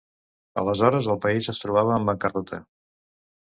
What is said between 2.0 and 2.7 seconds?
en bancarrota.